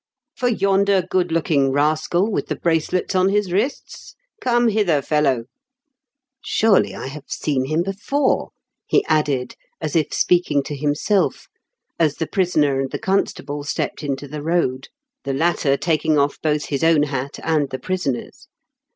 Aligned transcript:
"For 0.39 0.47
yonder 0.47 1.03
good 1.07 1.31
look 1.31 1.51
ing 1.51 1.71
rascal 1.71 2.31
with 2.31 2.47
the 2.47 2.55
bracelets 2.55 3.13
on 3.13 3.29
his 3.29 3.51
wrists? 3.51 4.15
THE 4.41 4.45
KING'S 4.45 4.53
PBES8. 4.53 4.69
291 4.71 4.73
Come 4.73 4.77
hither, 4.95 5.01
fellow 5.05 5.35
1 5.35 5.45
Surely 6.43 6.95
I 6.95 7.05
have 7.05 7.25
seen 7.29 7.65
him 7.65 7.83
before," 7.83 8.49
he 8.87 9.05
added, 9.05 9.53
as 9.79 9.95
if 9.95 10.11
speaking 10.11 10.63
to 10.63 10.75
himself, 10.75 11.45
as 11.99 12.15
the 12.15 12.25
prisoner 12.25 12.79
and 12.79 12.89
the 12.89 12.97
constable 12.97 13.63
stepped 13.63 14.01
into 14.01 14.27
the 14.27 14.41
road, 14.41 14.87
the 15.23 15.33
latter 15.33 15.77
taking 15.77 16.17
off 16.17 16.41
both 16.41 16.65
his 16.69 16.83
own 16.83 17.03
hat 17.03 17.37
and 17.43 17.69
the 17.69 17.77
prisoner's. 17.77 18.47